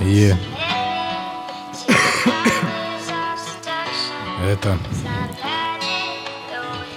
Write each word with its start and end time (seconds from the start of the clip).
И 0.00 0.34
это 4.44 4.78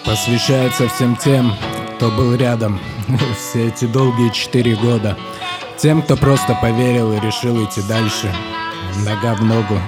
посвящается 0.05 0.87
всем 0.87 1.15
тем, 1.15 1.53
кто 1.95 2.11
был 2.11 2.35
рядом 2.35 2.79
все 3.37 3.67
эти 3.67 3.85
долгие 3.85 4.29
четыре 4.29 4.75
года. 4.75 5.17
Тем, 5.77 6.01
кто 6.01 6.17
просто 6.17 6.57
поверил 6.61 7.13
и 7.13 7.19
решил 7.19 7.63
идти 7.63 7.81
дальше, 7.83 8.33
нога 9.05 9.35
в 9.35 9.43
ногу. 9.43 9.79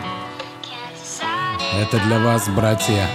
Это 1.81 1.99
для 1.99 2.19
вас, 2.19 2.47
братья. 2.49 3.07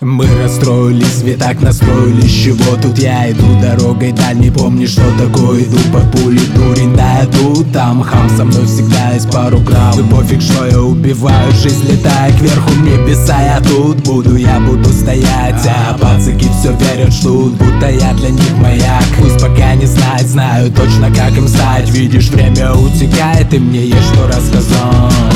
Мы 0.00 0.26
расстроились, 0.42 1.22
ведь 1.22 1.38
так 1.38 1.60
настроились 1.60 2.32
Чего 2.32 2.76
тут 2.80 2.98
я 2.98 3.30
иду 3.30 3.44
дорогой 3.60 4.12
дальней. 4.12 4.50
Помни, 4.50 4.86
что 4.86 5.02
такое 5.18 5.62
иду 5.62 5.78
по 5.92 6.00
пуле 6.00 6.40
Дурень, 6.54 6.94
да 6.94 7.20
я 7.20 7.26
тут, 7.26 7.72
там 7.72 8.02
хам 8.02 8.28
Со 8.36 8.44
мной 8.44 8.64
всегда 8.66 9.12
есть 9.12 9.30
пару 9.30 9.58
грамм 9.58 9.98
И 9.98 10.02
пофиг, 10.04 10.40
что 10.40 10.66
я 10.66 10.80
убиваю 10.80 11.52
Жизнь 11.52 11.90
летая 11.90 12.32
кверху 12.38 12.70
небеса. 12.80 13.40
Я 13.40 13.60
тут 13.60 13.98
буду, 14.04 14.36
я 14.36 14.60
буду 14.60 14.88
стоять. 14.90 15.66
А 15.66 15.94
пацаки 15.94 16.48
все 16.58 16.72
верят, 16.72 17.12
ждут 17.12 17.54
Будто 17.54 17.90
я 17.90 18.12
для 18.14 18.30
них 18.30 18.56
маяк. 18.58 19.04
Пусть 19.18 19.40
пока 19.40 19.74
не 19.74 19.86
знать, 19.86 20.26
знаю 20.26 20.70
точно 20.72 21.12
как 21.14 21.36
им 21.36 21.48
стать. 21.48 21.90
Видишь, 21.90 22.28
время 22.30 22.72
утекает 22.72 23.52
И 23.52 23.58
мне 23.58 23.86
есть 23.86 24.14
что 24.14 24.26
рассказать 24.26 25.27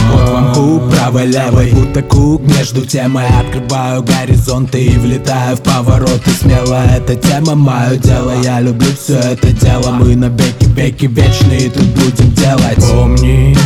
хук, 1.13 1.23
правой-левой 1.23 1.73
Будто 1.73 2.03
кук 2.03 2.43
между 2.43 2.87
темой. 2.87 3.27
Открываю 3.27 4.03
горизонт 4.03 4.71
горизонты 4.73 4.85
и 4.85 4.99
влетаю 4.99 5.57
в 5.57 5.63
повороты. 5.63 6.31
Смело 6.31 6.85
эта 6.85 7.15
тема, 7.17 7.55
мое 7.55 7.97
дело. 7.97 8.33
Я 8.43 8.61
люблю 8.61 8.89
все 9.01 9.19
это 9.19 9.53
дело. 9.53 9.93
Мы 9.93 10.17
на 10.17 10.27
веки 10.27 10.65
веки 10.65 11.07
вечные 11.07 11.71
тут 11.71 11.85
будем 11.85 12.33
делать. 12.33 12.79
Помни, 12.91 13.57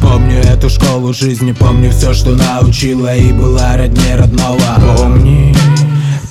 помню 0.00 0.38
эту 0.40 0.68
школу 0.68 1.12
жизни 1.12 1.52
Помню 1.52 1.90
все, 1.90 2.12
что 2.12 2.30
научила 2.30 3.14
и 3.14 3.32
была 3.32 3.76
роднее 3.76 4.16
родного. 4.16 4.96
Помни, 4.96 5.54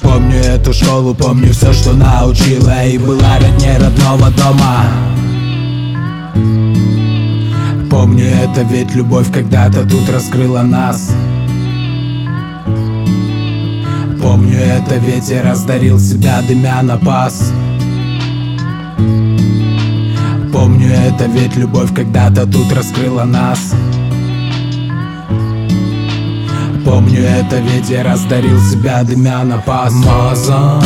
помню 0.01 0.39
эту 0.39 0.73
школу 0.73 1.13
Помню 1.13 1.51
все, 1.53 1.73
что 1.73 1.93
научила 1.93 2.85
и 2.85 2.97
была 2.97 3.37
роднее 3.39 3.77
родного 3.77 4.29
дома 4.31 4.85
Помню 7.99 8.27
это, 8.27 8.61
ведь 8.61 8.95
любовь 8.95 9.29
когда-то 9.29 9.83
тут 9.83 10.09
раскрыла 10.09 10.61
нас. 10.61 11.11
Помню 14.21 14.57
это, 14.57 14.95
ветер 14.95 15.43
раздарил 15.43 15.99
себя, 15.99 16.41
дымя 16.47 16.81
на 16.81 16.97
пас. 16.97 17.51
Помню 20.53 20.87
это, 20.93 21.25
ведь 21.25 21.57
любовь 21.57 21.93
когда-то 21.93 22.45
тут 22.45 22.71
раскрыла 22.71 23.25
нас. 23.25 23.73
Помню 26.85 27.19
это, 27.19 27.59
ветер 27.59 28.05
раздарил 28.05 28.61
себя, 28.61 29.03
дымя 29.03 29.43
на 29.43 29.57
пас. 29.57 29.93
Маза 29.93 30.81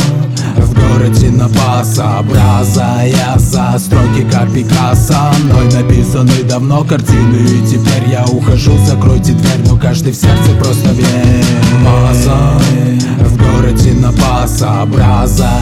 в 0.94 0.98
городе 0.98 1.30
на 1.30 1.48
баса 1.48 2.22
Браза, 2.28 3.02
я 3.04 3.34
за 3.38 3.78
строки 3.78 4.26
как 4.30 4.52
Пикассо 4.52 5.32
Мной 5.44 5.66
написаны 5.72 6.42
давно 6.48 6.84
картины 6.84 7.36
И 7.36 7.66
теперь 7.66 8.08
я 8.10 8.24
ухожу, 8.24 8.72
закройте 8.86 9.32
дверь 9.32 9.66
Но 9.68 9.76
каждый 9.76 10.12
в 10.12 10.16
сердце 10.16 10.52
просто 10.60 10.90
верь 10.90 11.44
Маза 11.82 12.60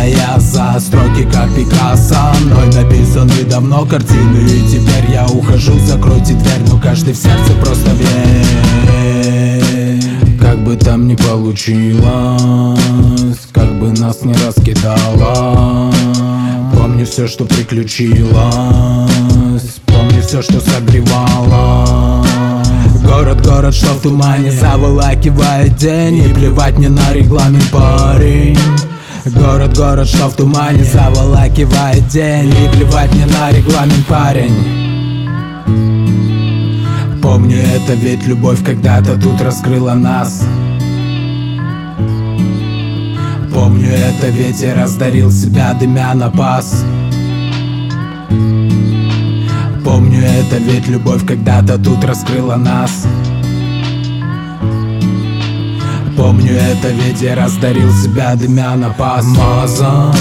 я 0.05 0.39
за 0.39 0.79
строки 0.81 1.27
как 1.33 1.55
Пикассо 1.55 2.35
Мной 2.45 2.67
написаны 2.75 3.45
давно 3.49 3.87
картины 3.87 4.39
И 4.47 4.63
теперь 4.69 5.11
я 5.11 5.27
ухожу, 5.27 5.79
закройте 5.87 6.35
дверь 6.35 6.63
Но 6.69 6.79
каждый 6.79 7.15
в 7.15 7.17
сердце 7.17 7.53
просто 7.63 7.91
верь 7.93 8.45
Как 10.41 10.59
бы 10.59 10.77
там 10.77 11.09
ни 11.09 11.15
получилось 11.15 12.82
Как 13.83 13.91
бы 13.91 14.01
нас 14.01 14.23
не 14.23 14.33
раскидало 14.35 15.93
Помню 16.73 17.05
все, 17.05 17.27
что 17.27 17.45
приключилось. 17.45 18.31
Помню 19.87 20.23
все, 20.23 20.41
что 20.41 20.61
согревало. 20.61 22.25
Город, 23.05 23.45
город, 23.45 23.75
что 23.75 23.89
в 23.95 24.03
тумане 24.03 24.53
Заволакивает 24.53 25.75
день. 25.77 26.19
И 26.19 26.33
плевать 26.33 26.79
мне 26.79 26.91
на 26.91 27.13
регламент, 27.13 27.69
парень. 27.73 28.57
Город, 29.25 29.77
город, 29.77 30.07
что 30.07 30.29
в 30.29 30.35
тумане 30.35 30.85
Заволакивает 30.85 32.07
день. 32.07 32.51
И 32.51 32.77
плевать 32.77 33.13
мне 33.13 33.27
на 33.27 33.51
регламент, 33.51 34.07
парень. 34.07 34.55
Помню 37.21 37.59
это, 37.59 37.95
ведь 37.95 38.29
любовь 38.29 38.65
когда-то 38.65 39.21
тут 39.21 39.41
раскрыла 39.41 39.95
нас 39.95 40.45
это, 43.93 44.29
ветер 44.29 44.77
раздарил 44.77 45.31
себя, 45.31 45.75
дымя 45.75 46.15
на 46.15 46.31
пас. 46.31 46.85
Помню 49.85 50.21
это, 50.21 50.57
ведь 50.59 50.89
любовь 50.89 51.27
когда-то 51.27 51.79
тут 51.79 52.05
раскрыла 52.05 52.57
нас. 52.57 53.07
Помню 56.17 56.53
это, 56.53 56.89
ведь 56.89 57.21
я 57.23 57.35
раздарил 57.35 57.93
себя 57.93 58.35
дымя 58.35 58.77
на 58.77 58.91
пас. 58.91 59.25
Маза 59.25 60.13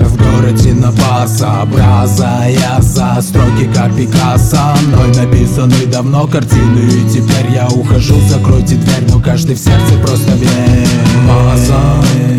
в 0.00 0.16
городе 0.16 0.72
на 0.74 0.92
баса 0.92 1.64
Браза 1.72 2.44
я 2.48 2.80
за 2.80 3.20
строки 3.20 3.68
как 3.74 3.94
Пикассо 3.96 4.74
Мной 4.86 5.08
написаны 5.08 5.86
давно 5.86 6.26
картины 6.26 6.78
И 6.78 7.10
теперь 7.10 7.52
я 7.52 7.66
ухожу, 7.68 8.14
закройте 8.28 8.76
дверь 8.76 9.06
Но 9.08 9.20
каждый 9.20 9.56
в 9.56 9.58
сердце 9.58 9.94
просто 10.02 10.32
верь 10.32 10.88
Маза 11.26 12.37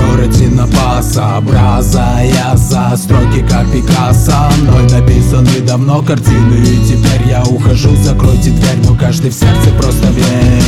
городе 0.00 0.48
на 0.48 0.66
баса 0.66 1.40
Браза 1.40 2.20
я 2.22 2.56
за 2.56 2.96
строки 2.96 3.44
как 3.48 3.70
Пикассо 3.70 4.50
Мной 4.62 4.90
написаны 4.90 5.60
давно 5.60 6.02
картины 6.02 6.56
И 6.56 6.78
теперь 6.86 7.28
я 7.28 7.42
ухожу, 7.42 7.94
закройте 7.96 8.50
дверь 8.50 8.78
Но 8.88 8.94
каждый 8.94 9.30
в 9.30 9.34
сердце 9.34 9.70
просто 9.78 10.08
верь 10.08 10.60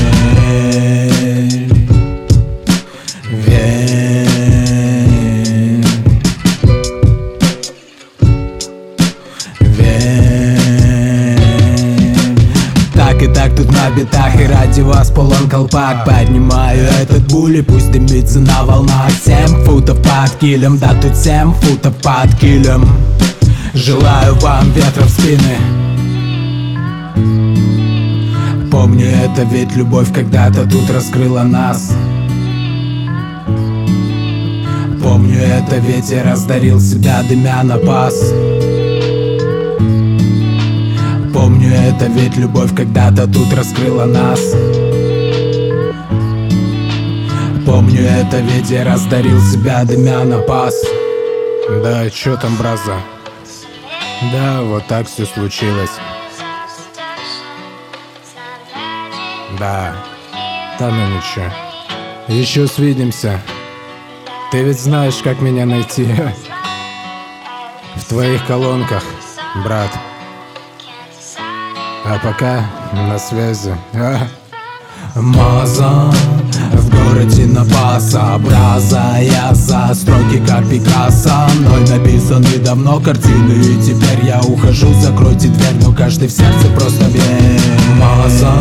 вас 14.93 15.11
полон 15.11 15.49
колпак. 15.49 16.05
Поднимаю 16.05 16.85
этот 17.01 17.27
були, 17.29 17.61
пусть 17.63 17.91
дымится 17.91 18.39
на 18.41 18.65
волнах. 18.65 19.11
Семь 19.25 19.65
футов 19.65 19.99
под 20.03 20.31
килем 20.39 20.79
Да 20.79 20.95
тут 21.01 21.17
семь 21.17 21.53
футов 21.53 21.95
под 21.97 22.35
килем. 22.39 22.87
Желаю 23.75 24.35
вам 24.37 24.71
ветра 24.73 25.03
в 25.05 25.09
спины. 25.09 25.57
Помню 28.71 29.07
это, 29.07 29.43
ведь 29.43 29.75
любовь 29.77 30.13
когда-то 30.13 30.69
тут 30.69 30.91
раскрыла 30.91 31.43
нас. 31.43 31.93
Помню 35.03 35.41
это, 35.41 35.77
ветер 35.77 36.25
раздарил 36.27 36.81
себя, 36.81 37.23
дымя 37.29 37.63
на 37.65 37.77
пас. 37.79 38.15
Помню 41.35 41.71
это, 41.71 42.07
ведь 42.07 42.37
любовь 42.37 42.75
когда-то 42.75 43.27
тут 43.27 43.53
раскрыла 43.55 44.05
нас 44.05 44.41
Помню 47.83 48.03
это, 48.03 48.39
ветер 48.39 48.87
раздарил 48.87 49.41
себя, 49.41 49.83
дымя 49.85 50.23
на 50.23 50.39
пас 50.39 50.75
Да, 51.83 52.09
чё 52.11 52.37
там, 52.37 52.55
браза? 52.55 52.95
Да, 54.33 54.63
вот 54.63 54.87
так 54.87 55.09
все 55.09 55.27
случилось 55.27 55.91
Да, 59.59 59.97
да 60.79 60.91
ну 60.91 61.09
ничего 61.09 61.53
Еще 62.29 62.69
свидимся 62.69 63.41
ты 64.53 64.63
ведь 64.65 64.81
знаешь, 64.81 65.17
как 65.25 65.41
меня 65.41 65.65
найти. 65.65 66.07
В 67.97 68.05
твоих 68.05 68.47
колонках, 68.47 69.03
брат. 69.65 69.89
А 72.05 72.19
пока 72.23 72.67
на 72.93 73.19
связи. 73.19 73.75
А? 73.95 74.29
Маза 75.15 76.13
в 77.93 78.13
городе 78.13 78.19
на 78.19 78.33
баса 78.33 78.39
Браза 78.39 79.21
я 79.21 79.55
за 79.55 79.95
строки 79.95 80.43
как 80.47 80.69
Пикассо. 80.69 81.47
Мной 81.61 81.81
написаны 81.89 82.59
давно 82.65 83.01
картины 83.01 83.53
И 83.53 83.83
теперь 83.83 84.25
я 84.25 84.41
ухожу, 84.41 84.93
закройте 85.01 85.49
дверь 85.49 85.77
Но 85.83 85.93
каждый 85.93 86.29
в 86.29 86.33
сердце 86.33 86.69
просто 86.75 87.05
Маза 87.99 88.53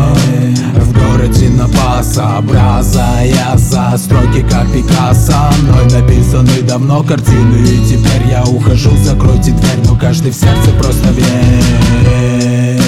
В 0.76 0.92
городе 0.92 1.48
Напаса, 1.48 2.40
Браза, 2.42 3.06
я 3.24 3.56
за 3.56 3.96
строки 3.96 4.44
как 4.50 4.70
Пикассо. 4.72 5.50
Мной 5.62 5.84
написаны 5.90 6.62
давно 6.62 7.02
картины 7.02 7.56
И 7.64 7.86
теперь 7.86 8.28
я 8.28 8.42
ухожу, 8.44 8.90
закройте 9.02 9.52
дверь 9.52 9.80
Но 9.88 9.96
каждый 9.96 10.32
в 10.32 10.34
сердце 10.34 10.70
просто 10.78 11.08
верь 11.10 12.81